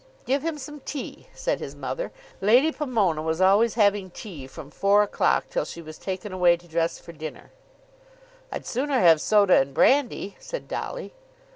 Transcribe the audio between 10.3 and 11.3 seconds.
said Dolly.